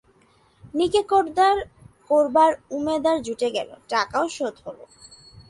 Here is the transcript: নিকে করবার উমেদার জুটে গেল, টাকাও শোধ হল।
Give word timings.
নিকে 0.73 1.01
করবার 2.09 2.51
উমেদার 2.71 3.17
জুটে 3.25 3.49
গেল, 3.55 3.69
টাকাও 3.89 4.25
শোধ 4.37 4.55
হল। 4.65 4.79